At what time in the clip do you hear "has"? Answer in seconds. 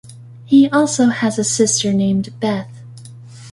1.09-1.37